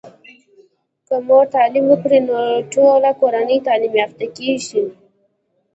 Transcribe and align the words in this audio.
که 1.07 1.15
مور 1.27 1.45
تعليم 1.55 1.85
وکړی 1.89 2.19
نو 2.27 2.35
ټوله 2.73 3.09
کورنۍ 3.21 3.57
تعلیم 3.67 3.93
یافته 4.01 4.25
کیږي. 4.37 4.83